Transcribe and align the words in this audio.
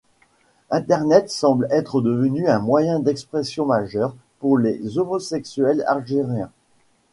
Internet 0.71 1.29
semble 1.29 1.67
être 1.69 2.01
devenu 2.01 2.47
un 2.47 2.57
moyen 2.57 2.99
d'expression 2.99 3.67
majeur 3.67 4.15
pour 4.39 4.57
les 4.57 4.97
homosexuels 4.97 5.83
algériens. 5.85 6.49